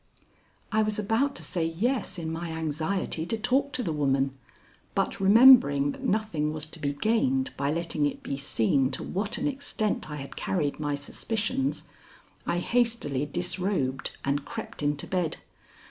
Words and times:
I 0.71 0.81
was 0.81 0.97
about 0.97 1.35
to 1.35 1.43
say 1.43 1.63
yes 1.63 2.17
in 2.17 2.31
my 2.31 2.49
anxiety 2.53 3.23
to 3.27 3.37
talk 3.37 3.71
to 3.73 3.83
the 3.83 3.93
woman, 3.93 4.35
but 4.95 5.19
remembering 5.19 5.91
that 5.91 6.01
nothing 6.03 6.51
was 6.51 6.65
to 6.73 6.79
be 6.79 6.93
gained 6.93 7.51
by 7.55 7.71
letting 7.71 8.07
it 8.07 8.23
be 8.23 8.35
seen 8.35 8.89
to 8.93 9.03
what 9.03 9.37
an 9.37 9.47
extent 9.47 10.09
I 10.09 10.15
had 10.15 10.35
carried 10.35 10.79
my 10.79 10.95
suspicions, 10.95 11.83
I 12.47 12.57
hastily 12.57 13.27
disrobed 13.27 14.13
and 14.25 14.43
crept 14.43 14.81
into 14.81 15.05
bed. 15.05 15.37